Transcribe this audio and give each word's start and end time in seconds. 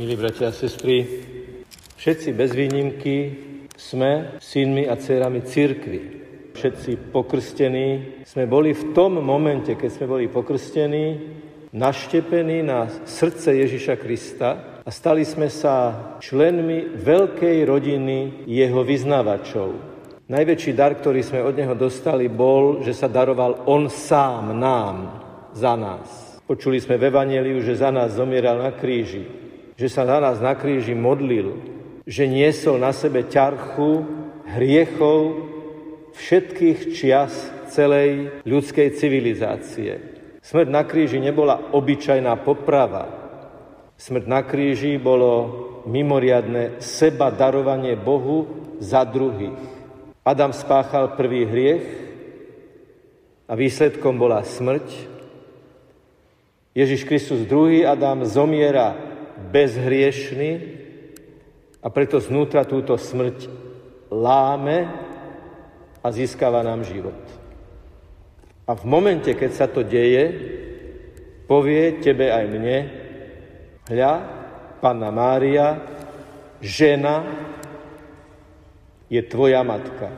Milí 0.00 0.16
bratia 0.16 0.48
a 0.48 0.56
sestry, 0.56 1.04
všetci 2.00 2.32
bez 2.32 2.56
výnimky 2.56 3.16
sme 3.76 4.40
synmi 4.40 4.88
a 4.88 4.96
dcerami 4.96 5.44
církvy. 5.44 6.00
Všetci 6.56 7.12
pokrstení 7.12 8.24
sme 8.24 8.48
boli 8.48 8.72
v 8.72 8.96
tom 8.96 9.20
momente, 9.20 9.76
keď 9.76 9.90
sme 9.92 10.06
boli 10.08 10.32
pokrstení, 10.32 11.20
naštepení 11.76 12.64
na 12.64 12.88
srdce 13.04 13.52
Ježiša 13.60 14.00
Krista 14.00 14.80
a 14.80 14.88
stali 14.88 15.20
sme 15.20 15.52
sa 15.52 16.16
členmi 16.16 16.96
veľkej 16.96 17.68
rodiny 17.68 18.48
jeho 18.48 18.80
vyznávačov. 18.80 19.68
Najväčší 20.32 20.72
dar, 20.72 20.96
ktorý 20.96 21.20
sme 21.20 21.44
od 21.44 21.52
neho 21.52 21.76
dostali, 21.76 22.32
bol, 22.32 22.80
že 22.80 22.96
sa 22.96 23.04
daroval 23.04 23.68
on 23.68 23.92
sám 23.92 24.56
nám, 24.56 24.96
za 25.52 25.76
nás. 25.76 26.40
Počuli 26.48 26.80
sme 26.80 26.96
v 26.96 27.12
Evangeliu, 27.12 27.60
že 27.60 27.76
za 27.76 27.92
nás 27.92 28.16
zomieral 28.16 28.64
na 28.64 28.72
kríži 28.72 29.49
že 29.80 29.88
sa 29.88 30.04
na 30.04 30.20
nás 30.20 30.44
na 30.44 30.52
kríži 30.52 30.92
modlil, 30.92 31.56
že 32.04 32.28
niesol 32.28 32.76
na 32.76 32.92
sebe 32.92 33.24
ťarchu 33.24 34.04
hriechov 34.52 35.48
všetkých 36.12 36.92
čias 36.92 37.32
celej 37.72 38.44
ľudskej 38.44 38.92
civilizácie. 38.92 39.92
Smrť 40.44 40.68
na 40.68 40.84
kríži 40.84 41.16
nebola 41.16 41.72
obyčajná 41.72 42.44
poprava. 42.44 43.08
Smrť 43.96 44.24
na 44.28 44.44
kríži 44.44 45.00
bolo 45.00 45.32
mimoriadne 45.88 46.84
seba 46.84 47.32
darovanie 47.32 47.96
Bohu 47.96 48.68
za 48.84 49.08
druhých. 49.08 49.56
Adam 50.20 50.52
spáchal 50.52 51.16
prvý 51.16 51.48
hriech 51.48 51.86
a 53.48 53.56
výsledkom 53.56 54.20
bola 54.20 54.44
smrť. 54.44 55.08
Ježiš 56.76 57.08
Kristus 57.08 57.48
druhý 57.48 57.88
Adam 57.88 58.28
zomiera 58.28 59.09
bezhriešný 59.48 60.52
a 61.80 61.88
preto 61.88 62.20
znútra 62.20 62.68
túto 62.68 63.00
smrť 63.00 63.48
láme 64.12 64.78
a 66.04 66.06
získava 66.12 66.60
nám 66.60 66.84
život. 66.84 67.16
A 68.68 68.76
v 68.76 68.84
momente, 68.86 69.32
keď 69.32 69.50
sa 69.50 69.66
to 69.66 69.80
deje, 69.82 70.30
povie 71.48 71.98
tebe 71.98 72.30
aj 72.30 72.44
mne, 72.46 72.78
hľa, 73.90 74.14
Panna 74.78 75.10
Mária, 75.10 75.82
žena 76.62 77.26
je 79.10 79.20
tvoja 79.26 79.60
matka. 79.66 80.14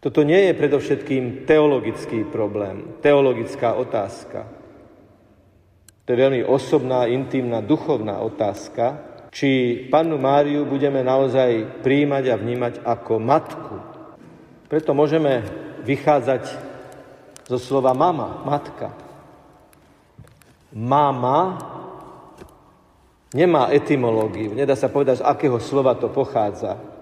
Toto 0.00 0.22
nie 0.24 0.48
je 0.48 0.54
predovšetkým 0.54 1.44
teologický 1.44 2.24
problém, 2.24 2.96
teologická 3.02 3.74
otázka. 3.74 4.55
To 6.06 6.14
je 6.14 6.22
veľmi 6.22 6.46
osobná, 6.46 7.10
intimná, 7.10 7.58
duchovná 7.58 8.22
otázka, 8.22 9.02
či 9.34 9.82
pannu 9.90 10.16
Máriu 10.22 10.62
budeme 10.62 11.02
naozaj 11.02 11.82
príjmať 11.82 12.24
a 12.30 12.38
vnímať 12.38 12.74
ako 12.86 13.12
matku. 13.18 13.76
Preto 14.70 14.94
môžeme 14.94 15.42
vychádzať 15.82 16.42
zo 17.50 17.58
slova 17.58 17.90
mama, 17.90 18.46
matka. 18.46 18.94
Mama 20.70 21.58
nemá 23.34 23.74
etymológiu, 23.74 24.54
nedá 24.54 24.78
sa 24.78 24.86
povedať, 24.86 25.20
z 25.20 25.26
akého 25.26 25.58
slova 25.58 25.98
to 25.98 26.06
pochádza. 26.06 26.95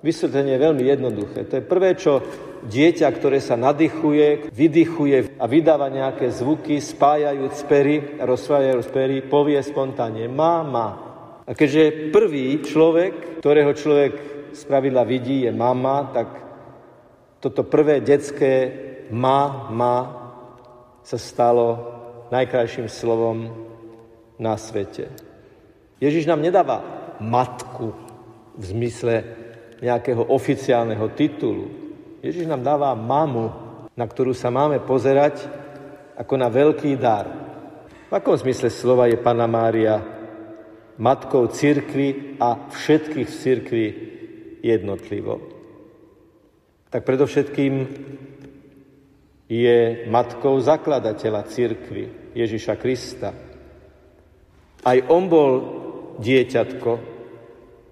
Vysvetlenie 0.00 0.56
je 0.56 0.64
veľmi 0.64 0.84
jednoduché. 0.84 1.44
To 1.44 1.60
je 1.60 1.64
prvé, 1.64 1.92
čo 1.92 2.24
dieťa, 2.64 3.08
ktoré 3.12 3.36
sa 3.36 3.56
nadýchuje, 3.60 4.48
vydychuje 4.48 5.36
a 5.36 5.44
vydáva 5.44 5.92
nejaké 5.92 6.32
zvuky, 6.32 6.80
spájajúc 6.80 7.56
pery, 7.68 7.96
rozsvájajúc 8.16 8.88
pery, 8.88 9.20
povie 9.24 9.60
spontánne 9.60 10.24
mama. 10.28 10.88
A 11.44 11.52
keďže 11.52 12.12
prvý 12.12 12.64
človek, 12.64 13.44
ktorého 13.44 13.76
človek 13.76 14.12
spravidla 14.56 15.04
vidí, 15.04 15.44
je 15.44 15.52
mama, 15.52 16.08
tak 16.16 16.28
toto 17.40 17.64
prvé 17.64 18.00
detské 18.00 18.52
ma, 19.12 19.68
ma 19.68 19.96
sa 21.04 21.16
stalo 21.20 21.68
najkrajším 22.32 22.88
slovom 22.88 23.68
na 24.40 24.56
svete. 24.56 25.12
Ježiš 26.00 26.24
nám 26.24 26.40
nedáva 26.40 26.80
matku 27.20 27.92
v 28.56 28.62
zmysle 28.64 29.39
nejakého 29.80 30.28
oficiálneho 30.28 31.12
titulu. 31.16 31.66
Ježiš 32.20 32.44
nám 32.44 32.60
dáva 32.60 32.92
mamu, 32.92 33.48
na 33.96 34.04
ktorú 34.04 34.36
sa 34.36 34.52
máme 34.52 34.84
pozerať 34.84 35.48
ako 36.20 36.34
na 36.36 36.52
veľký 36.52 36.92
dar. 37.00 37.26
V 38.08 38.12
akom 38.12 38.36
zmysle 38.36 38.68
slova 38.68 39.08
je 39.08 39.16
Pana 39.16 39.48
Mária 39.48 40.20
matkou 41.00 41.48
cirkvy 41.48 42.36
a 42.36 42.68
všetkých 42.68 43.28
v 43.28 43.38
cirkvi 43.40 43.86
jednotlivo? 44.60 45.40
Tak 46.92 47.00
predovšetkým 47.06 47.74
je 49.48 49.78
matkou 50.12 50.60
zakladateľa 50.60 51.42
cirkvy 51.48 52.36
Ježiša 52.36 52.74
Krista. 52.76 53.30
Aj 54.84 54.98
on 55.08 55.26
bol 55.26 55.50
dieťatko, 56.20 56.90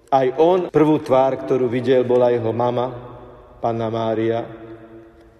aj 0.09 0.27
on, 0.41 0.59
prvú 0.73 0.97
tvár, 1.05 1.37
ktorú 1.45 1.69
videl, 1.69 2.01
bola 2.01 2.33
jeho 2.33 2.49
mama, 2.49 2.89
Panna 3.61 3.93
Mária. 3.93 4.41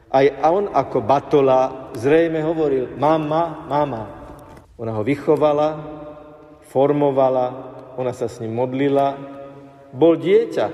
Aj 0.09 0.25
on 0.45 0.69
ako 0.69 1.05
batola 1.05 1.93
zrejme 1.97 2.41
hovoril, 2.45 2.93
mama, 2.97 3.65
mama. 3.65 4.03
Ona 4.77 4.93
ho 4.93 5.01
vychovala, 5.01 5.69
formovala, 6.69 7.47
ona 7.97 8.13
sa 8.13 8.29
s 8.29 8.37
ním 8.41 8.53
modlila. 8.53 9.17
Bol 9.89 10.21
dieťa, 10.21 10.65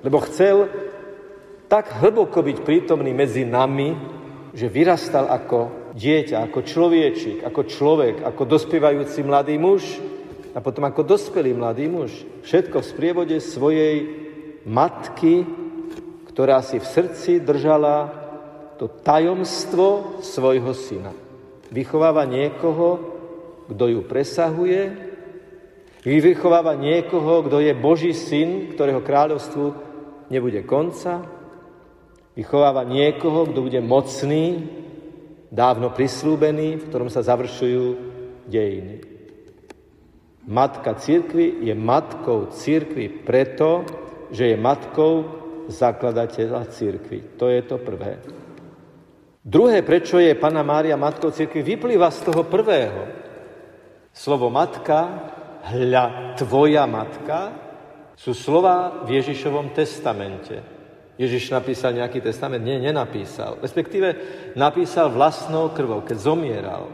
lebo 0.00 0.18
chcel 0.24 0.68
tak 1.68 2.00
hlboko 2.00 2.40
byť 2.42 2.58
prítomný 2.64 3.12
medzi 3.12 3.44
nami, 3.44 3.94
že 4.56 4.66
vyrastal 4.66 5.30
ako 5.30 5.92
dieťa, 5.94 6.42
ako 6.50 6.58
človečik, 6.64 7.38
ako 7.46 7.60
človek, 7.68 8.14
ako 8.26 8.42
dospievajúci 8.48 9.20
mladý 9.22 9.56
muž, 9.60 9.82
a 10.50 10.58
potom 10.58 10.86
ako 10.86 11.06
dospelý 11.06 11.54
mladý 11.54 11.86
muž, 11.86 12.10
všetko 12.42 12.82
v 12.82 12.90
sprievode 12.90 13.36
svojej 13.38 13.96
matky, 14.66 15.46
ktorá 16.30 16.62
si 16.62 16.82
v 16.82 16.86
srdci 16.86 17.32
držala 17.42 18.10
to 18.78 18.88
tajomstvo 18.88 20.18
svojho 20.24 20.72
syna. 20.72 21.12
Vychováva 21.70 22.26
niekoho, 22.26 22.98
kto 23.70 23.84
ju 23.86 24.00
presahuje, 24.02 25.10
vychováva 26.02 26.74
niekoho, 26.74 27.46
kto 27.46 27.60
je 27.60 27.72
Boží 27.76 28.16
syn, 28.16 28.72
ktorého 28.74 29.04
kráľovstvu 29.04 29.66
nebude 30.32 30.64
konca, 30.64 31.22
vychováva 32.34 32.82
niekoho, 32.88 33.46
kto 33.46 33.58
bude 33.60 33.80
mocný, 33.84 34.66
dávno 35.50 35.90
prislúbený, 35.90 36.78
v 36.78 36.86
ktorom 36.86 37.10
sa 37.10 37.26
završujú 37.26 37.84
dejiny. 38.46 39.09
Matka 40.48 40.96
církvy 40.96 41.64
je 41.68 41.74
matkou 41.76 42.48
církvy 42.48 43.24
preto, 43.26 43.84
že 44.32 44.54
je 44.54 44.56
matkou 44.56 45.28
zakladateľa 45.68 46.70
církvy. 46.72 47.36
To 47.36 47.52
je 47.52 47.60
to 47.62 47.76
prvé. 47.76 48.18
Druhé, 49.40 49.80
prečo 49.80 50.20
je 50.20 50.36
Pana 50.36 50.60
Mária 50.60 51.00
matkou 51.00 51.32
církvy, 51.32 51.64
vyplýva 51.64 52.12
z 52.12 52.20
toho 52.28 52.44
prvého. 52.44 53.08
Slovo 54.12 54.52
matka, 54.52 55.28
hľa 55.64 56.36
tvoja 56.36 56.84
matka, 56.84 57.52
sú 58.20 58.36
slova 58.36 59.06
v 59.08 59.16
Ježišovom 59.16 59.72
testamente. 59.72 60.60
Ježiš 61.16 61.52
napísal 61.52 61.96
nejaký 61.96 62.20
testament? 62.20 62.64
Nie, 62.64 62.80
nenapísal. 62.80 63.60
Respektíve 63.60 64.08
napísal 64.56 65.12
vlastnou 65.12 65.72
krvou, 65.72 66.04
keď 66.04 66.16
zomieral. 66.16 66.88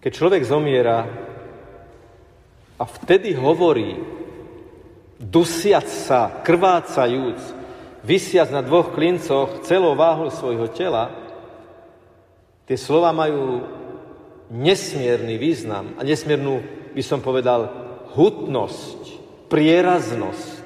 Keď 0.00 0.12
človek 0.16 0.42
zomiera 0.48 1.04
a 2.80 2.84
vtedy 2.88 3.36
hovorí, 3.36 4.00
dusiac 5.20 5.84
sa, 5.84 6.40
krvácajúc, 6.40 7.36
vysiac 8.00 8.48
na 8.48 8.64
dvoch 8.64 8.96
klincoch 8.96 9.60
celou 9.68 9.92
váhu 9.92 10.32
svojho 10.32 10.72
tela, 10.72 11.12
tie 12.64 12.80
slova 12.80 13.12
majú 13.12 13.68
nesmierny 14.48 15.36
význam 15.36 15.92
a 15.94 16.00
nesmiernu, 16.00 16.64
by 16.96 17.02
som 17.04 17.20
povedal, 17.20 17.68
hutnosť, 18.16 19.00
prieraznosť, 19.52 20.64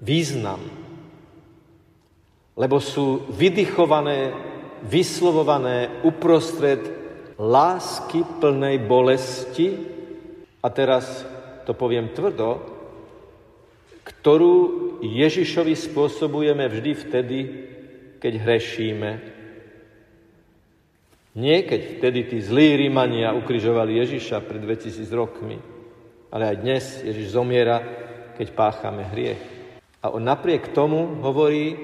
význam. 0.00 0.64
Lebo 2.56 2.80
sú 2.80 3.28
vydychované, 3.28 4.32
vyslovované 4.88 6.00
uprostred 6.00 7.01
lásky 7.42 8.22
plnej 8.38 8.78
bolesti, 8.86 9.74
a 10.62 10.70
teraz 10.70 11.26
to 11.66 11.74
poviem 11.74 12.14
tvrdo, 12.14 12.62
ktorú 14.06 14.54
Ježišovi 15.02 15.74
spôsobujeme 15.74 16.70
vždy 16.70 16.92
vtedy, 16.94 17.38
keď 18.22 18.32
hrešíme. 18.38 19.10
Nie 21.32 21.66
keď 21.66 21.98
vtedy 21.98 22.20
tí 22.30 22.38
zlí 22.38 22.78
Rímania 22.78 23.34
ukrižovali 23.34 23.98
Ježiša 23.98 24.46
pred 24.46 24.62
2000 24.62 25.02
rokmi, 25.10 25.58
ale 26.30 26.44
aj 26.54 26.56
dnes 26.62 26.84
Ježiš 27.02 27.34
zomiera, 27.34 27.82
keď 28.38 28.46
páchame 28.54 29.02
hriech. 29.10 29.42
A 30.02 30.14
on 30.14 30.22
napriek 30.22 30.70
tomu 30.70 31.18
hovorí, 31.22 31.74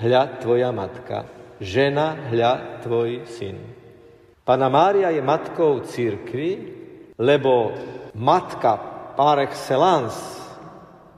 hľa 0.00 0.42
tvoja 0.42 0.72
matka, 0.72 1.28
žena, 1.60 2.28
hľa 2.32 2.82
tvoj 2.84 3.24
syn. 3.30 3.83
Pana 4.44 4.68
Mária 4.68 5.08
je 5.08 5.24
matkou 5.24 5.80
církvy, 5.80 6.50
lebo 7.16 7.72
matka 8.12 8.76
par 9.16 9.40
excellence 9.40 10.44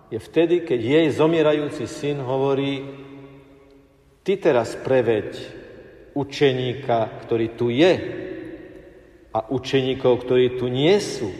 je 0.06 0.22
vtedy, 0.22 0.62
keď 0.62 0.80
jej 0.80 1.06
zomierajúci 1.10 1.90
syn 1.90 2.22
hovorí, 2.22 2.86
ty 4.22 4.38
teraz 4.38 4.78
preveď 4.78 5.34
učeníka, 6.14 7.26
ktorý 7.26 7.46
tu 7.58 7.66
je 7.74 7.92
a 9.34 9.38
učeníkov, 9.50 10.22
ktorí 10.22 10.54
tu 10.54 10.70
nie 10.70 10.94
sú, 11.02 11.34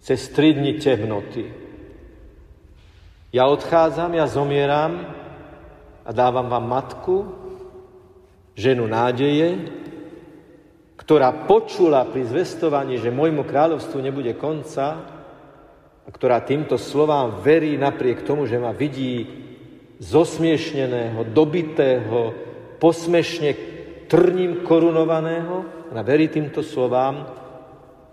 cez 0.00 0.32
tri 0.32 0.56
dni 0.56 0.80
temnoty. 0.80 1.44
Ja 3.36 3.44
odchádzam, 3.52 4.16
ja 4.16 4.24
zomieram 4.24 5.04
a 6.00 6.10
dávam 6.16 6.48
vám 6.48 6.64
matku, 6.64 7.16
ženu 8.56 8.88
nádeje, 8.88 9.68
ktorá 10.98 11.46
počula 11.46 12.02
pri 12.10 12.26
zvestovaní, 12.26 12.98
že 12.98 13.14
môjmu 13.14 13.46
kráľovstvu 13.46 13.98
nebude 14.02 14.34
konca 14.34 14.86
a 16.02 16.08
ktorá 16.10 16.42
týmto 16.42 16.74
slovám 16.74 17.38
verí 17.38 17.78
napriek 17.78 18.26
tomu, 18.26 18.50
že 18.50 18.58
ma 18.58 18.74
vidí 18.74 19.22
zosmiešneného, 20.02 21.22
dobitého, 21.30 22.34
posmešne 22.82 23.50
trním 24.10 24.66
korunovaného. 24.66 25.86
Ona 25.94 26.02
verí 26.02 26.26
týmto 26.26 26.66
slovám 26.66 27.30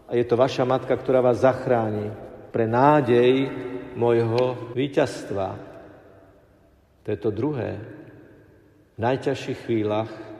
a 0.06 0.12
je 0.14 0.26
to 0.30 0.38
vaša 0.38 0.62
matka, 0.62 0.94
ktorá 0.94 1.26
vás 1.26 1.42
zachráni 1.42 2.14
pre 2.54 2.70
nádej 2.70 3.50
môjho 3.98 4.74
víťazstva. 4.78 5.58
To 7.02 7.08
je 7.10 7.18
to 7.18 7.34
druhé. 7.34 7.82
V 8.96 9.00
najťažších 9.02 9.60
chvíľach 9.66 10.35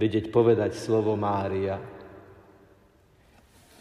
vedieť 0.00 0.32
povedať 0.32 0.72
slovo 0.72 1.12
Mária. 1.12 1.76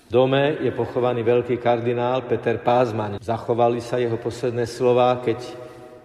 V 0.05 0.09
dome 0.11 0.59
je 0.59 0.71
pochovaný 0.75 1.23
veľký 1.23 1.55
kardinál 1.63 2.27
Peter 2.27 2.59
Pázman. 2.59 3.23
Zachovali 3.23 3.79
sa 3.79 4.03
jeho 4.03 4.19
posledné 4.19 4.67
slova, 4.67 5.15
keď 5.23 5.39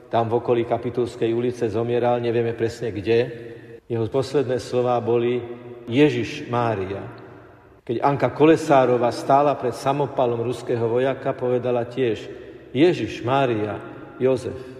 tam 0.06 0.30
v 0.30 0.38
okolí 0.38 0.62
Kapitulskej 0.62 1.34
ulice 1.34 1.66
zomieral, 1.66 2.22
nevieme 2.22 2.54
presne 2.54 2.94
kde, 2.94 3.18
jeho 3.90 4.06
posledné 4.06 4.62
slova 4.62 4.94
boli 5.02 5.42
Ježiš 5.90 6.46
Mária. 6.46 7.02
Keď 7.84 8.00
Anka 8.00 8.30
Kolesárova 8.30 9.10
stála 9.10 9.58
pred 9.58 9.74
samopalom 9.74 10.40
ruského 10.40 10.86
vojaka, 10.86 11.34
povedala 11.34 11.84
tiež 11.84 12.22
Ježiš, 12.70 13.20
Mária, 13.26 13.76
Jozef. 14.16 14.73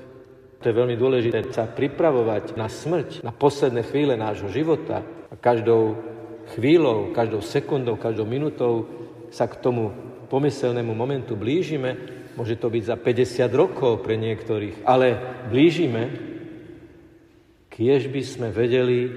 To 0.64 0.72
je 0.72 0.80
veľmi 0.80 0.96
dôležité 0.96 1.52
sa 1.52 1.68
pripravovať 1.68 2.56
na 2.56 2.72
smrť, 2.72 3.20
na 3.20 3.36
posledné 3.36 3.84
chvíle 3.84 4.16
nášho 4.16 4.48
života. 4.48 5.04
A 5.28 5.36
každou 5.36 6.00
chvíľou, 6.56 7.12
každou 7.12 7.44
sekundou, 7.44 8.00
každou 8.00 8.24
minutou 8.24 8.88
sa 9.28 9.44
k 9.44 9.60
tomu 9.60 9.92
pomyselnému 10.32 10.96
momentu 10.96 11.36
blížime. 11.36 12.00
Môže 12.40 12.56
to 12.56 12.72
byť 12.72 12.80
za 12.80 12.96
50 12.96 13.44
rokov 13.52 14.00
pre 14.00 14.16
niektorých, 14.16 14.88
ale 14.88 15.20
blížime 15.52 16.32
kiež 17.68 18.08
by 18.08 18.22
sme 18.24 18.48
vedeli 18.48 19.10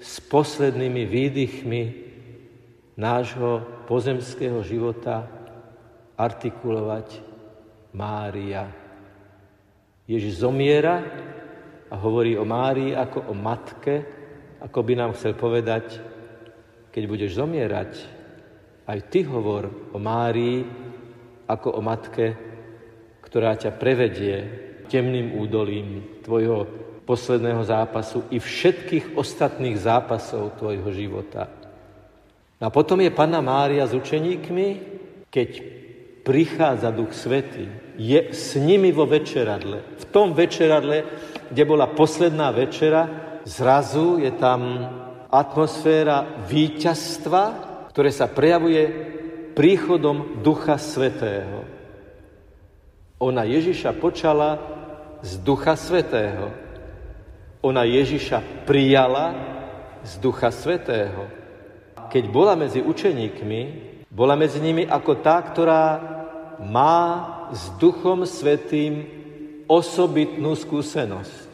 s 0.00 0.18
poslednými 0.18 1.04
výdychmi 1.06 1.82
nášho 2.96 3.84
pozemského 3.86 4.64
života 4.64 5.28
artikulovať 6.16 7.20
Mária. 7.92 8.85
Ježiš 10.06 10.46
zomiera 10.46 11.02
a 11.90 11.94
hovorí 11.98 12.38
o 12.38 12.46
Márii 12.46 12.94
ako 12.94 13.30
o 13.30 13.34
matke, 13.34 13.94
ako 14.62 14.78
by 14.82 14.92
nám 14.94 15.10
chcel 15.18 15.34
povedať, 15.34 15.98
keď 16.94 17.02
budeš 17.10 17.36
zomierať, 17.36 17.92
aj 18.86 18.98
ty 19.10 19.26
hovor 19.26 19.90
o 19.90 19.98
Márii 19.98 20.62
ako 21.50 21.78
o 21.78 21.80
matke, 21.82 22.38
ktorá 23.22 23.58
ťa 23.58 23.74
prevedie 23.74 24.36
temným 24.86 25.34
údolím 25.42 26.22
tvojho 26.22 26.66
posledného 27.06 27.62
zápasu 27.66 28.26
i 28.30 28.38
všetkých 28.38 29.18
ostatných 29.18 29.78
zápasov 29.78 30.58
tvojho 30.58 30.90
života. 30.94 31.50
A 32.56 32.70
potom 32.70 33.02
je 33.02 33.10
Panna 33.10 33.42
Mária 33.42 33.86
s 33.86 33.94
učeníkmi, 33.94 34.68
keď 35.28 35.50
prichádza 36.26 36.90
Duch 36.90 37.14
Svetý, 37.14 37.70
je 37.94 38.34
s 38.34 38.58
nimi 38.58 38.90
vo 38.90 39.06
večeradle. 39.06 40.02
V 40.02 40.04
tom 40.10 40.34
večeradle, 40.34 41.06
kde 41.54 41.62
bola 41.62 41.86
posledná 41.86 42.50
večera, 42.50 43.06
zrazu 43.46 44.18
je 44.18 44.34
tam 44.34 44.90
atmosféra 45.30 46.42
víťazstva, 46.50 47.42
ktoré 47.94 48.10
sa 48.10 48.26
prejavuje 48.26 48.82
príchodom 49.54 50.42
Ducha 50.42 50.82
Svetého. 50.82 51.62
Ona 53.22 53.46
Ježiša 53.46 53.94
počala 53.96 54.58
z 55.22 55.38
Ducha 55.40 55.78
Svetého. 55.78 56.50
Ona 57.62 57.86
Ježiša 57.86 58.66
prijala 58.66 59.32
z 60.02 60.18
Ducha 60.18 60.50
Svetého. 60.50 61.30
Keď 62.10 62.24
bola 62.28 62.58
medzi 62.58 62.84
učeníkmi, 62.84 63.85
bola 64.10 64.38
medzi 64.38 64.62
nimi 64.62 64.86
ako 64.86 65.12
tá, 65.20 65.42
ktorá 65.42 65.84
má 66.62 67.02
s 67.52 67.68
Duchom 67.76 68.24
Svetým 68.24 69.04
osobitnú 69.66 70.54
skúsenosť. 70.54 71.50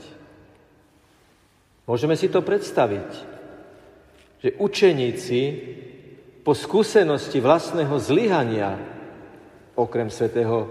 Môžeme 1.89 2.15
si 2.15 2.31
to 2.31 2.45
predstaviť, 2.45 3.11
že 4.43 4.55
učeníci 4.59 5.41
po 6.43 6.55
skúsenosti 6.55 7.39
vlastného 7.39 7.95
zlyhania, 7.99 8.79
okrem 9.79 10.11
svätého 10.11 10.69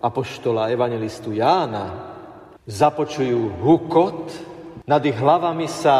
apoštola 0.00 0.68
evangelistu 0.68 1.32
Jána, 1.32 2.16
započujú 2.68 3.62
hukot, 3.62 4.32
nad 4.86 5.02
ich 5.02 5.16
hlavami 5.16 5.66
sa 5.66 5.98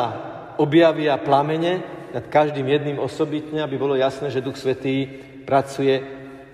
objavia 0.61 1.19
plamene, 1.19 1.96
nad 2.17 2.25
každým 2.33 2.65
jedným 2.65 2.97
osobitne, 2.97 3.61
aby 3.61 3.77
bolo 3.77 3.93
jasné, 3.93 4.33
že 4.33 4.41
Duch 4.41 4.57
Svetý 4.57 5.05
pracuje 5.45 6.01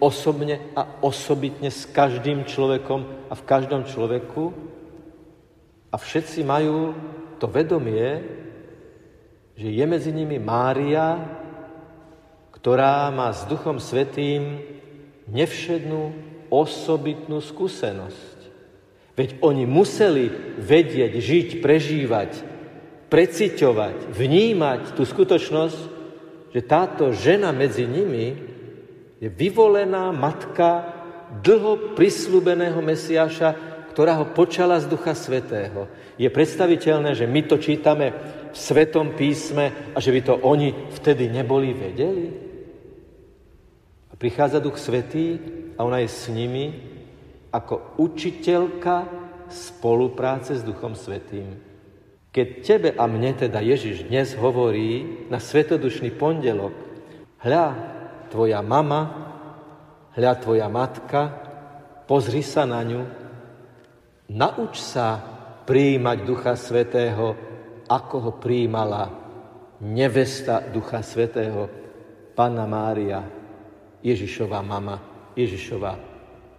osobne 0.03 0.59
a 0.75 0.99
osobitne 1.07 1.71
s 1.71 1.87
každým 1.87 2.42
človekom 2.42 3.31
a 3.31 3.35
v 3.38 3.47
každom 3.47 3.87
človeku. 3.87 4.50
A 5.95 5.95
všetci 5.95 6.42
majú 6.42 6.99
to 7.38 7.47
vedomie, 7.47 8.26
že 9.54 9.71
je 9.71 9.85
medzi 9.87 10.11
nimi 10.11 10.42
Mária, 10.42 11.23
ktorá 12.50 13.14
má 13.14 13.31
s 13.31 13.47
Duchom 13.47 13.78
Svetým 13.78 14.59
nevšednú 15.31 16.11
osobitnú 16.50 17.38
skúsenosť. 17.38 18.38
Veď 19.14 19.38
oni 19.38 19.62
museli 19.62 20.26
vedieť, 20.59 21.12
žiť, 21.23 21.49
prežívať, 21.62 22.51
preciťovať, 23.12 24.09
vnímať 24.09 24.97
tú 24.97 25.04
skutočnosť, 25.04 25.78
že 26.49 26.61
táto 26.64 27.12
žena 27.12 27.52
medzi 27.52 27.85
nimi 27.85 28.33
je 29.21 29.28
vyvolená 29.28 30.09
matka 30.16 30.88
dlho 31.45 31.92
prislúbeného 31.92 32.81
Mesiáša, 32.81 33.52
ktorá 33.92 34.16
ho 34.16 34.33
počala 34.33 34.81
z 34.81 34.88
Ducha 34.88 35.12
Svetého. 35.12 35.92
Je 36.16 36.25
predstaviteľné, 36.33 37.12
že 37.12 37.28
my 37.28 37.45
to 37.45 37.61
čítame 37.61 38.16
v 38.52 38.57
Svetom 38.57 39.12
písme 39.12 39.92
a 39.92 40.00
že 40.00 40.12
by 40.12 40.21
to 40.25 40.35
oni 40.40 40.73
vtedy 40.97 41.28
neboli 41.28 41.76
vedeli? 41.76 42.26
A 44.09 44.14
prichádza 44.16 44.64
Duch 44.64 44.81
Svetý 44.81 45.37
a 45.76 45.85
ona 45.85 46.00
je 46.00 46.09
s 46.09 46.33
nimi 46.33 46.73
ako 47.52 48.00
učiteľka 48.00 49.04
spolupráce 49.52 50.57
s 50.57 50.64
Duchom 50.64 50.97
Svetým. 50.97 51.72
Keď 52.33 52.49
tebe 52.65 52.91
a 52.97 53.05
mne 53.05 53.37
teda 53.37 53.61
Ježiš 53.61 54.09
dnes 54.09 54.33
hovorí 54.41 55.05
na 55.29 55.37
svetodušný 55.37 56.17
pondelok, 56.17 56.73
hľa 57.45 57.67
tvoja 58.33 58.65
mama, 58.65 59.01
hľa 60.17 60.33
tvoja 60.41 60.65
matka, 60.73 61.29
pozri 62.09 62.41
sa 62.41 62.65
na 62.65 62.81
ňu, 62.81 63.05
nauč 64.33 64.81
sa 64.81 65.21
prijímať 65.69 66.19
Ducha 66.25 66.57
Svetého, 66.57 67.37
ako 67.85 68.17
ho 68.25 68.33
prijímala 68.41 69.12
nevesta 69.85 70.65
Ducha 70.73 71.05
Svetého, 71.05 71.69
Panna 72.33 72.65
Mária, 72.65 73.21
Ježišová 74.01 74.65
mama, 74.65 74.97
Ježišová 75.37 76.01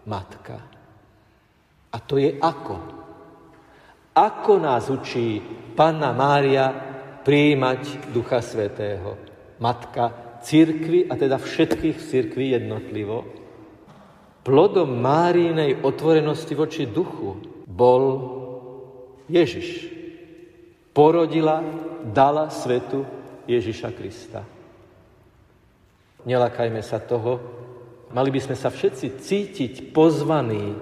matka. 0.06 0.70
A 1.90 1.98
to 1.98 2.22
je 2.22 2.38
ako? 2.38 2.78
Ako 4.14 4.62
nás 4.62 4.94
učí 4.94 5.42
Panna 5.74 6.14
Mária 6.14 6.70
prijímať 7.26 8.14
Ducha 8.14 8.46
Svetého. 8.46 9.18
Matka 9.58 10.38
církvy, 10.46 11.10
a 11.10 11.18
teda 11.18 11.42
všetkých 11.42 11.98
církví 11.98 12.54
jednotlivo, 12.54 13.26
plodom 14.44 15.02
Márinej 15.02 15.82
otvorenosti 15.82 16.54
voči 16.54 16.84
duchu 16.86 17.42
bol 17.66 18.04
Ježiš. 19.32 19.90
Porodila, 20.94 21.64
dala 22.04 22.52
svetu 22.54 23.08
Ježiša 23.50 23.90
Krista. 23.96 24.46
Nelakajme 26.28 26.84
sa 26.86 27.02
toho, 27.02 27.40
mali 28.14 28.30
by 28.30 28.40
sme 28.40 28.56
sa 28.56 28.70
všetci 28.70 29.08
cítiť 29.18 29.74
pozvaní 29.96 30.76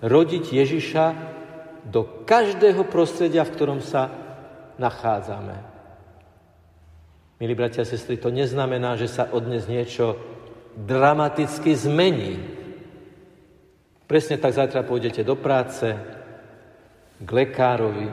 rodiť 0.00 0.44
Ježiša 0.54 1.33
do 1.84 2.24
každého 2.24 2.88
prostredia, 2.88 3.44
v 3.44 3.54
ktorom 3.54 3.80
sa 3.84 4.08
nachádzame. 4.80 5.56
Milí 7.38 7.54
bratia 7.54 7.84
a 7.84 7.88
sestry, 7.88 8.16
to 8.16 8.32
neznamená, 8.32 8.96
že 8.96 9.10
sa 9.10 9.28
od 9.28 9.44
dnes 9.44 9.68
niečo 9.68 10.16
dramaticky 10.74 11.76
zmení. 11.76 12.40
Presne 14.08 14.40
tak 14.40 14.56
zajtra 14.56 14.86
pôjdete 14.86 15.22
do 15.26 15.36
práce, 15.36 15.92
k 17.20 17.28
lekárovi, 17.30 18.10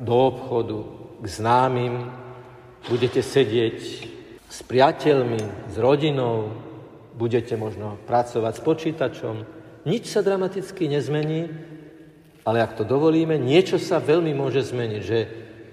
do 0.00 0.14
obchodu, 0.14 0.80
k 1.22 1.26
známym, 1.26 2.12
budete 2.88 3.24
sedieť 3.24 3.78
s 4.48 4.58
priateľmi, 4.66 5.70
s 5.72 5.76
rodinou, 5.80 6.52
budete 7.16 7.56
možno 7.56 7.96
pracovať 8.04 8.52
s 8.54 8.62
počítačom. 8.62 9.34
Nič 9.88 10.10
sa 10.10 10.20
dramaticky 10.20 10.88
nezmení, 10.88 11.50
ale 12.44 12.60
ak 12.60 12.76
to 12.76 12.84
dovolíme, 12.84 13.40
niečo 13.40 13.80
sa 13.80 13.96
veľmi 13.98 14.36
môže 14.36 14.60
zmeniť, 14.60 15.02
že 15.02 15.18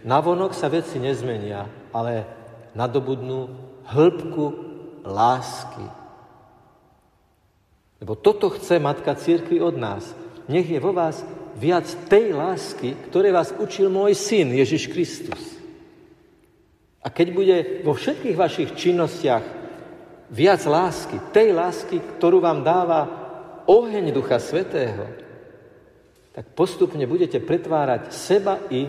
navonok 0.08 0.56
sa 0.56 0.72
veci 0.72 0.98
nezmenia, 1.04 1.68
ale 1.92 2.24
nadobudnú 2.72 3.51
hĺbku 3.92 4.46
lásky. 5.04 5.84
Lebo 8.01 8.18
toto 8.18 8.50
chce 8.50 8.80
Matka 8.82 9.13
Církvy 9.13 9.62
od 9.62 9.78
nás. 9.78 10.16
Nech 10.50 10.66
je 10.66 10.80
vo 10.82 10.96
vás 10.96 11.22
viac 11.60 11.86
tej 12.10 12.34
lásky, 12.34 12.98
ktoré 13.12 13.30
vás 13.30 13.54
učil 13.54 13.92
môj 13.92 14.18
syn 14.18 14.56
Ježiš 14.56 14.90
Kristus. 14.90 15.62
A 17.04 17.12
keď 17.12 17.28
bude 17.34 17.58
vo 17.86 17.94
všetkých 17.94 18.38
vašich 18.38 18.70
činnostiach 18.74 19.46
viac 20.32 20.62
lásky, 20.66 21.20
tej 21.36 21.51
lásky, 21.54 22.00
ktorú 22.18 22.42
vám 22.42 22.63
dáva 22.63 23.06
oheň 23.68 24.16
Ducha 24.16 24.40
Svetého, 24.40 25.21
tak 26.32 26.56
postupne 26.56 27.04
budete 27.04 27.44
pretvárať 27.44 28.16
seba 28.16 28.64
i 28.72 28.88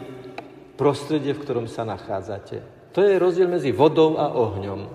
prostredie, 0.78 1.34
v 1.34 1.42
ktorom 1.42 1.66
sa 1.66 1.82
nachádzate. 1.82 2.62
To 2.94 3.02
je 3.02 3.18
rozdiel 3.18 3.50
medzi 3.50 3.74
vodou 3.74 4.18
a 4.20 4.30
ohňom. 4.30 4.86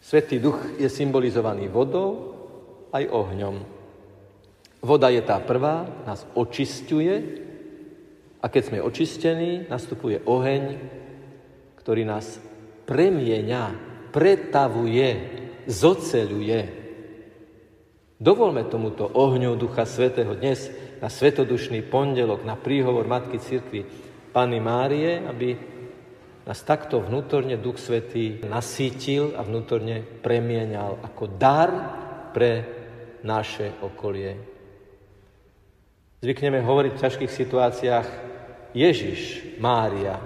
Svetý 0.00 0.40
duch 0.40 0.80
je 0.80 0.88
symbolizovaný 0.88 1.68
vodou 1.68 2.36
aj 2.94 3.04
ohňom. 3.10 3.56
Voda 4.80 5.12
je 5.12 5.20
tá 5.20 5.36
prvá, 5.44 5.84
nás 6.08 6.24
očistuje 6.32 7.44
a 8.40 8.48
keď 8.48 8.62
sme 8.64 8.80
očistení, 8.80 9.68
nastupuje 9.68 10.24
oheň, 10.24 10.64
ktorý 11.76 12.08
nás 12.08 12.40
premieňa, 12.88 13.76
pretavuje, 14.08 15.08
zoceluje. 15.68 16.79
Dovolme 18.20 18.68
tomuto 18.68 19.08
ohňu 19.08 19.56
Ducha 19.56 19.88
Svetého 19.88 20.36
dnes 20.36 20.68
na 21.00 21.08
svetodušný 21.08 21.88
pondelok, 21.88 22.44
na 22.44 22.52
príhovor 22.52 23.08
Matky 23.08 23.40
Cirkvi 23.40 23.88
Pany 24.28 24.60
Márie, 24.60 25.24
aby 25.24 25.56
nás 26.44 26.60
takto 26.60 27.00
vnútorne 27.00 27.56
Duch 27.56 27.80
Svetý 27.80 28.44
nasítil 28.44 29.32
a 29.32 29.40
vnútorne 29.40 30.04
premienal 30.20 31.00
ako 31.00 31.32
dar 31.32 31.72
pre 32.36 32.52
naše 33.24 33.72
okolie. 33.80 34.36
Zvykneme 36.20 36.60
hovoriť 36.60 36.92
v 36.92 37.00
ťažkých 37.00 37.32
situáciách 37.32 38.08
Ježiš, 38.76 39.48
Mária. 39.64 40.20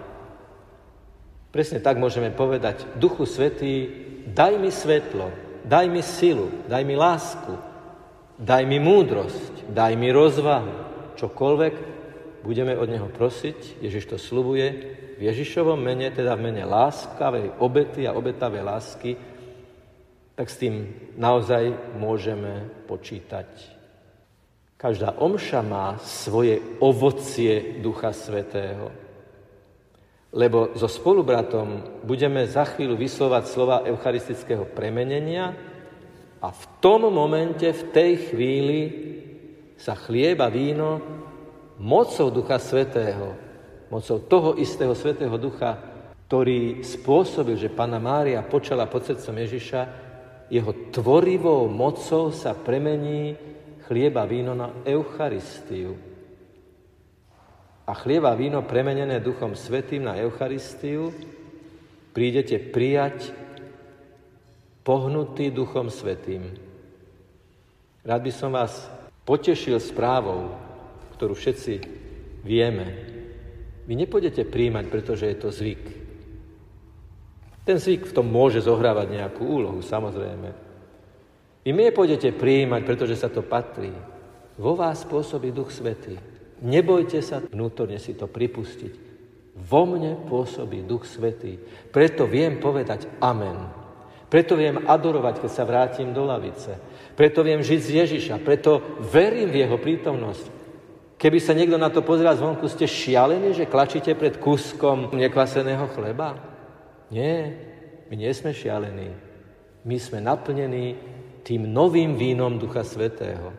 Presne 1.55 1.79
tak 1.79 2.03
môžeme 2.03 2.35
povedať, 2.35 2.99
Duchu 2.99 3.23
Svetý, 3.23 3.87
daj 4.35 4.59
mi 4.59 4.75
svetlo, 4.75 5.31
daj 5.63 5.87
mi 5.87 6.03
silu, 6.03 6.51
daj 6.67 6.83
mi 6.83 6.99
lásku, 6.99 7.71
daj 8.39 8.63
mi 8.67 8.83
múdrosť, 8.83 9.71
daj 9.71 9.95
mi 9.95 10.11
rozvahu, 10.11 10.73
čokoľvek 11.19 11.75
budeme 12.43 12.75
od 12.77 12.89
Neho 12.91 13.09
prosiť, 13.09 13.81
Ježiš 13.81 14.05
to 14.11 14.19
slubuje, 14.19 14.67
v 15.15 15.21
Ježišovom 15.31 15.79
mene, 15.79 16.11
teda 16.11 16.35
v 16.35 16.51
mene 16.51 16.67
láskavej 16.67 17.63
obety 17.63 18.03
a 18.05 18.17
obetavej 18.19 18.63
lásky, 18.67 19.13
tak 20.35 20.51
s 20.51 20.59
tým 20.59 20.91
naozaj 21.15 21.95
môžeme 21.95 22.67
počítať. 22.91 23.47
Každá 24.75 25.17
omša 25.23 25.63
má 25.63 25.97
svoje 26.03 26.59
ovocie 26.83 27.79
Ducha 27.79 28.11
Svetého. 28.11 28.91
Lebo 30.35 30.75
so 30.75 30.91
spolubratom 30.91 32.03
budeme 32.03 32.43
za 32.51 32.67
chvíľu 32.67 32.99
vyslovať 32.99 33.43
slova 33.47 33.87
eucharistického 33.87 34.67
premenenia 34.67 35.55
a 36.45 36.53
v 36.53 36.65
tom 36.85 37.09
momente, 37.09 37.65
v 37.65 37.85
tej 37.89 38.13
chvíli 38.29 38.81
sa 39.81 39.97
chlieba 39.97 40.53
víno 40.53 41.01
mocou 41.81 42.29
Ducha 42.29 42.61
Svetého, 42.61 43.33
mocou 43.89 44.21
toho 44.21 44.61
istého 44.61 44.93
Svetého 44.93 45.33
Ducha, 45.41 45.81
ktorý 46.29 46.85
spôsobil, 46.85 47.57
že 47.57 47.73
Pana 47.73 47.97
Mária 47.97 48.45
počala 48.45 48.85
pod 48.85 49.09
srdcom 49.09 49.33
Ježiša, 49.41 49.81
jeho 50.53 50.93
tvorivou 50.93 51.65
mocou 51.73 52.29
sa 52.29 52.53
premení 52.53 53.33
chlieba 53.89 54.29
víno 54.29 54.53
na 54.53 54.85
Eucharistiu. 54.85 55.97
A 57.89 57.93
chlieba 57.97 58.37
víno 58.37 58.61
premenené 58.69 59.17
Duchom 59.21 59.57
Svetým 59.57 60.05
na 60.05 60.21
Eucharistiu 60.21 61.09
prídete 62.13 62.61
prijať 62.61 63.44
pohnutý 64.85 65.49
Duchom 65.49 65.89
Svetým. 65.89 66.53
Rád 68.05 68.21
by 68.21 68.33
som 68.37 68.53
vás 68.53 68.85
potešil 69.25 69.81
správou, 69.81 70.53
ktorú 71.17 71.33
všetci 71.33 71.81
vieme. 72.45 72.87
Vy 73.89 73.97
nepôjdete 74.05 74.45
príjmať, 74.45 74.85
pretože 74.93 75.25
je 75.25 75.37
to 75.41 75.49
zvyk. 75.49 75.85
Ten 77.65 77.81
zvyk 77.81 78.13
v 78.13 78.17
tom 78.21 78.29
môže 78.29 78.61
zohrávať 78.61 79.09
nejakú 79.09 79.41
úlohu, 79.41 79.81
samozrejme. 79.81 80.53
Vy 81.65 81.71
mi 81.73 81.89
nepôjdete 81.89 82.37
prijímať, 82.37 82.85
pretože 82.85 83.17
sa 83.17 83.33
to 83.33 83.41
patrí. 83.41 83.89
Vo 84.61 84.77
vás 84.77 85.01
pôsobí 85.09 85.49
Duch 85.49 85.73
Svetý. 85.73 86.21
Nebojte 86.61 87.25
sa 87.25 87.41
vnútorne 87.41 87.97
si 87.97 88.13
to 88.13 88.29
pripustiť. 88.29 88.93
Vo 89.65 89.89
mne 89.89 90.29
pôsobí 90.29 90.85
Duch 90.85 91.09
Svetý. 91.09 91.57
Preto 91.89 92.29
viem 92.29 92.61
povedať 92.61 93.09
Amen. 93.25 93.84
Preto 94.35 94.59
viem 94.59 94.83
adorovať, 94.83 95.47
keď 95.47 95.51
sa 95.55 95.63
vrátim 95.63 96.11
do 96.11 96.27
lavice. 96.27 96.75
Preto 97.15 97.47
viem 97.47 97.63
žiť 97.63 97.81
z 97.87 97.91
Ježiša. 98.03 98.43
Preto 98.43 98.83
verím 98.99 99.55
v 99.55 99.63
Jeho 99.63 99.79
prítomnosť. 99.79 100.51
Keby 101.15 101.39
sa 101.39 101.55
niekto 101.55 101.79
na 101.79 101.87
to 101.87 102.03
pozeral 102.03 102.35
zvonku, 102.35 102.67
ste 102.67 102.91
šialení, 102.91 103.55
že 103.55 103.71
klačíte 103.71 104.11
pred 104.19 104.35
kúskom 104.43 105.15
nekvaseného 105.15 105.87
chleba? 105.95 106.35
Nie, 107.15 107.55
my 108.11 108.15
nie 108.19 108.33
sme 108.35 108.51
šialení. 108.51 109.15
My 109.87 110.03
sme 110.03 110.19
naplnení 110.19 110.99
tým 111.47 111.71
novým 111.71 112.19
vínom 112.19 112.59
Ducha 112.59 112.83
Svetého. 112.83 113.55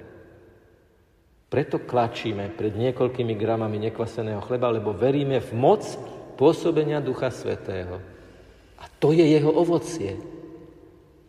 Preto 1.48 1.88
klačíme 1.88 2.52
pred 2.52 2.76
niekoľkými 2.76 3.32
gramami 3.40 3.80
nekvaseného 3.80 4.44
chleba, 4.44 4.76
lebo 4.76 4.92
veríme 4.92 5.40
v 5.40 5.56
moc 5.56 5.88
pôsobenia 6.36 7.00
Ducha 7.00 7.32
Svetého. 7.32 8.04
A 8.76 8.92
to 9.00 9.16
je 9.16 9.24
jeho 9.24 9.56
ovocie. 9.56 10.35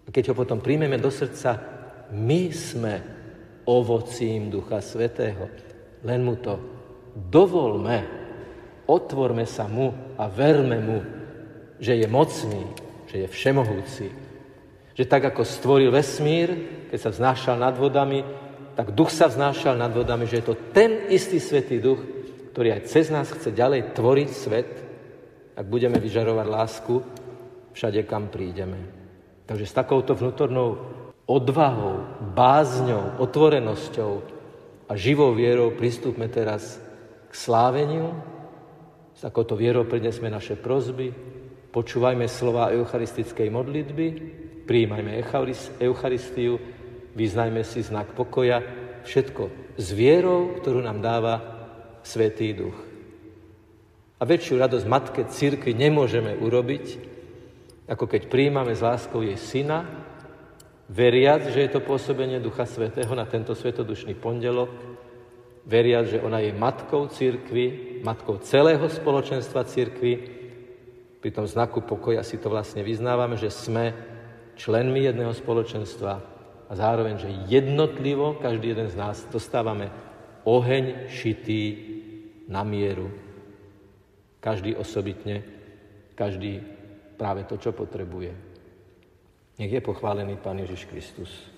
A 0.07 0.09
keď 0.15 0.31
ho 0.33 0.35
potom 0.39 0.63
príjmeme 0.63 0.97
do 1.03 1.11
srdca, 1.11 1.59
my 2.15 2.55
sme 2.55 2.95
ovocím 3.67 4.49
Ducha 4.49 4.79
Svetého. 4.79 5.51
Len 6.07 6.23
mu 6.23 6.39
to 6.39 6.55
dovolme, 7.13 8.07
otvorme 8.87 9.43
sa 9.43 9.67
mu 9.67 9.91
a 10.15 10.31
verme 10.31 10.79
mu, 10.79 10.99
že 11.83 11.99
je 11.99 12.07
mocný, 12.07 12.63
že 13.11 13.27
je 13.27 13.29
všemohúci, 13.29 14.07
že 14.97 15.05
tak 15.05 15.29
ako 15.29 15.43
stvoril 15.43 15.91
vesmír, 15.91 16.49
keď 16.89 16.99
sa 17.03 17.11
vznášal 17.13 17.57
nad 17.59 17.75
vodami, 17.75 18.23
tak 18.79 18.95
duch 18.95 19.11
sa 19.11 19.27
vznášal 19.27 19.77
nad 19.77 19.91
vodami, 19.91 20.31
že 20.31 20.41
je 20.41 20.47
to 20.47 20.57
ten 20.73 21.11
istý 21.11 21.43
svetý 21.43 21.83
duch, 21.83 22.01
ktorý 22.55 22.81
aj 22.81 22.83
cez 22.89 23.13
nás 23.13 23.29
chce 23.29 23.53
ďalej 23.53 23.93
tvoriť 23.93 24.31
svet, 24.33 24.71
ak 25.57 25.67
budeme 25.69 26.01
vyžarovať 26.01 26.47
lásku 26.49 26.95
všade, 27.77 28.01
kam 28.09 28.33
prídeme. 28.33 28.96
Takže 29.47 29.67
s 29.67 29.79
takouto 29.79 30.19
vnútornou 30.19 30.69
odvahou, 31.27 32.03
bázňou, 32.35 33.23
otvorenosťou 33.23 34.13
a 34.87 34.93
živou 34.95 35.35
vierou 35.35 35.75
pristúpme 35.75 36.27
teraz 36.31 36.79
k 37.31 37.33
sláveniu. 37.35 38.15
S 39.15 39.25
takouto 39.25 39.59
vierou 39.59 39.89
prinesme 39.89 40.29
naše 40.29 40.55
prozby, 40.61 41.15
počúvajme 41.73 42.29
slova 42.29 42.69
eucharistickej 42.75 43.49
modlitby, 43.49 44.07
prijímajme 44.69 45.25
Eucharistiu, 45.81 46.61
vyznajme 47.17 47.65
si 47.65 47.81
znak 47.81 48.13
pokoja, 48.13 48.61
všetko 49.09 49.75
s 49.79 49.89
vierou, 49.95 50.59
ktorú 50.61 50.85
nám 50.85 51.01
dáva 51.01 51.35
Svetý 52.05 52.53
Duch. 52.53 52.77
A 54.17 54.23
väčšiu 54.25 54.61
radosť 54.61 54.87
Matke 54.89 55.23
Církvy 55.29 55.73
nemôžeme 55.77 56.37
urobiť, 56.37 57.16
ako 57.87 58.05
keď 58.11 58.27
príjmame 58.27 58.75
z 58.75 58.83
láskou 58.83 59.23
jej 59.23 59.39
syna, 59.39 59.87
veriac, 60.91 61.47
že 61.51 61.67
je 61.67 61.71
to 61.71 61.81
pôsobenie 61.83 62.43
Ducha 62.43 62.67
Svetého 62.67 63.11
na 63.15 63.27
tento 63.27 63.55
svetodušný 63.55 64.19
pondelok, 64.19 64.71
veriac, 65.67 66.11
že 66.11 66.23
ona 66.23 66.43
je 66.43 66.55
matkou 66.55 67.07
církvy, 67.11 67.99
matkou 68.03 68.39
celého 68.43 68.87
spoločenstva 68.87 69.67
církvy. 69.67 70.13
Pri 71.19 71.31
tom 71.35 71.47
znaku 71.47 71.83
pokoja 71.83 72.23
si 72.23 72.39
to 72.39 72.51
vlastne 72.51 72.87
vyznávame, 72.87 73.35
že 73.35 73.51
sme 73.51 73.95
členmi 74.55 75.07
jedného 75.07 75.35
spoločenstva 75.35 76.13
a 76.67 76.73
zároveň, 76.75 77.15
že 77.19 77.31
jednotlivo 77.51 78.39
každý 78.39 78.75
jeden 78.75 78.91
z 78.91 78.99
nás 78.99 79.27
dostávame 79.31 79.91
oheň 80.47 81.11
šitý 81.11 81.63
na 82.47 82.63
mieru. 82.63 83.11
Každý 84.39 84.79
osobitne, 84.79 85.43
každý 86.15 86.63
práve 87.17 87.49
to, 87.49 87.57
čo 87.57 87.73
potrebuje. 87.73 88.31
Nech 89.57 89.73
je 89.73 89.81
pochválený 89.81 90.37
Pán 90.37 90.61
Ježiš 90.61 90.85
Kristus. 90.85 91.49